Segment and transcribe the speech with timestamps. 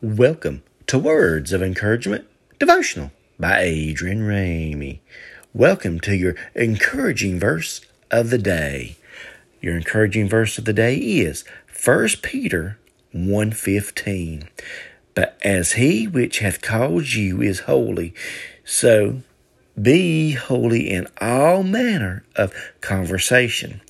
[0.00, 2.24] Welcome to Words of Encouragement
[2.60, 5.00] Devotional by Adrian Ramey.
[5.52, 8.96] Welcome to your encouraging verse of the day.
[9.60, 12.78] Your encouraging verse of the day is 1 Peter
[13.12, 14.46] 1:15.
[15.14, 18.14] But as he which hath called you is holy,
[18.64, 19.22] so
[19.82, 23.80] be holy in all manner of conversation.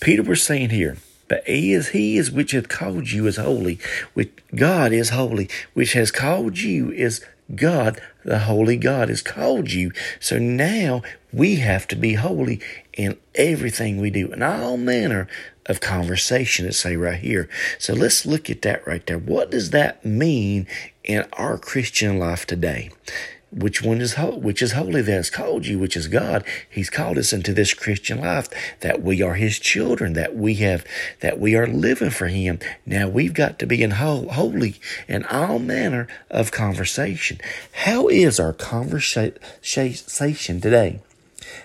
[0.00, 0.96] Peter was saying here,
[1.28, 3.78] but he is he is which hath called you is holy,
[4.14, 9.70] which God is holy, which has called you is God, the holy God has called
[9.70, 9.92] you.
[10.20, 11.02] So now
[11.32, 12.60] we have to be holy
[12.92, 15.28] in everything we do, in all manner
[15.66, 17.48] of conversation, it say right here.
[17.78, 19.18] So let's look at that right there.
[19.18, 20.66] What does that mean
[21.04, 22.90] in our Christian life today?
[23.50, 26.44] Which one is holy, which is holy that has called you, which is God.
[26.68, 28.48] He's called us into this Christian life
[28.80, 30.84] that we are His children, that we have,
[31.20, 32.58] that we are living for Him.
[32.84, 37.40] Now we've got to be in holy in all manner of conversation.
[37.72, 41.00] How is our conversation today?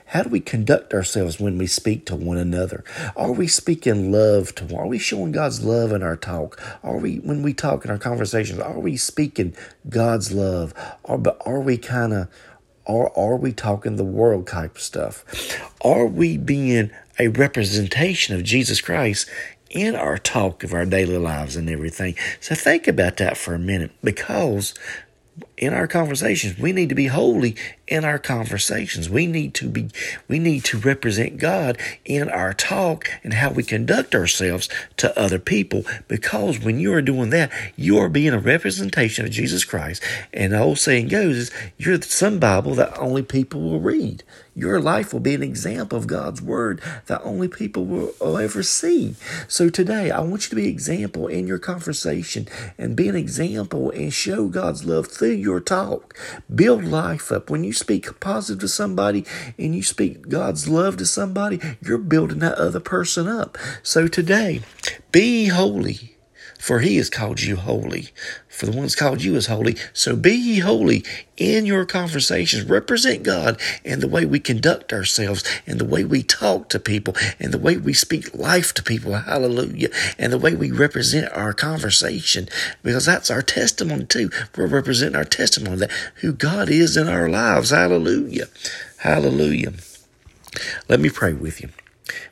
[0.08, 2.84] How do we conduct ourselves when we speak to one another?
[3.16, 6.62] Are we speaking love to Are we showing God's love in our talk?
[6.84, 9.56] Are we when we talk in our conversations, are we speaking
[9.90, 10.74] God's love?
[11.04, 12.28] Or but are we kind of
[12.86, 15.24] or are we talking the world type stuff?
[15.82, 19.30] Are we being a representation of Jesus Christ
[19.70, 22.16] in our talk of our daily lives and everything?
[22.40, 24.74] So think about that for a minute because
[25.58, 26.58] in our conversations.
[26.58, 27.56] We need to be holy
[27.88, 29.10] in our conversations.
[29.10, 29.90] We need to be
[30.28, 35.40] we need to represent God in our talk and how we conduct ourselves to other
[35.40, 40.04] people because when you are doing that, you are being a representation of Jesus Christ.
[40.34, 44.24] And the old saying goes is you're some Bible that only people will read.
[44.56, 49.16] Your life will be an example of God's word that only people will, ever see.
[49.48, 53.16] So today, I want you to be an example in your conversation and be an
[53.16, 56.18] example and show God's love through your talk.
[56.54, 57.50] Build life up.
[57.50, 59.26] When you speak positive to somebody
[59.58, 63.58] and you speak God's love to somebody, you're building that other person up.
[63.82, 64.62] So today,
[65.12, 66.18] be holy
[66.64, 68.08] for he has called you holy.
[68.48, 69.76] For the one's called you is holy.
[69.92, 71.04] So be ye holy
[71.36, 72.64] in your conversations.
[72.70, 77.18] Represent God in the way we conduct ourselves, and the way we talk to people,
[77.38, 79.14] and the way we speak life to people.
[79.14, 79.90] Hallelujah.
[80.18, 82.48] And the way we represent our conversation.
[82.82, 84.30] Because that's our testimony too.
[84.56, 85.92] We're representing our testimony that
[86.22, 87.72] who God is in our lives.
[87.72, 88.46] Hallelujah.
[89.00, 89.74] Hallelujah.
[90.88, 91.72] Let me pray with you.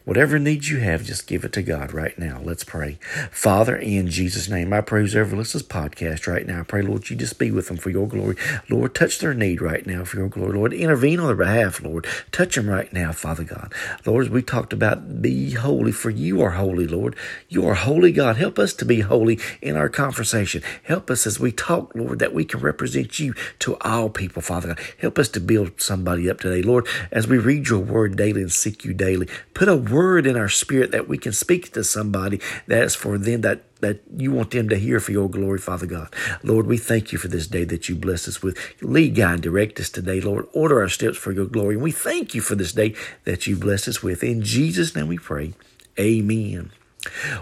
[0.06, 2.40] Whatever needs you have, just give it to God right now.
[2.44, 3.00] Let's pray.
[3.32, 6.82] Father, in Jesus' name, I pray whoever listens to this podcast right now, I pray,
[6.82, 8.36] Lord, you just be with them for your glory.
[8.70, 10.58] Lord, touch their need right now for your glory.
[10.58, 12.06] Lord, intervene on their behalf, Lord.
[12.32, 13.74] Touch them right now, Father God.
[14.06, 17.16] Lord, as we talked about, be holy, for you are holy, Lord.
[17.50, 18.38] You are holy God.
[18.38, 20.62] Help us to be holy in our conversation.
[20.84, 24.70] Help us as we talk, Lord, that we can represent you to all people, Father
[24.70, 24.80] God.
[25.00, 28.52] Help us to build somebody up today, Lord, as we read your word daily and
[28.52, 29.28] seek you daily.
[29.54, 33.18] Put a word in our spirit that we can speak to somebody that is for
[33.18, 36.14] them that that you want them to hear for your glory, Father God.
[36.44, 38.56] Lord, we thank you for this day that you bless us with.
[38.80, 40.48] Lead, guide, direct us today, Lord.
[40.54, 41.74] Order our steps for your glory.
[41.74, 42.94] And we thank you for this day
[43.26, 44.24] that you bless us with.
[44.24, 45.56] In Jesus' name we pray.
[46.00, 46.72] Amen.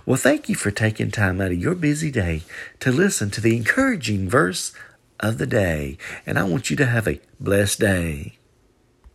[0.06, 2.44] Well, thank you for taking time out of your busy day
[2.79, 4.73] to listen to the encouraging verse
[5.19, 5.97] of the day.
[6.25, 8.39] And I want you to have a blessed day.